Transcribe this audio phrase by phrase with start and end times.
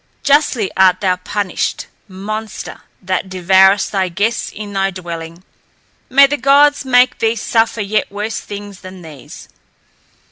[0.23, 5.43] Justly art thou punished, monster, that devourest thy guests in thy dwelling.
[6.09, 9.47] May the gods make thee suffer yet worse things than these!"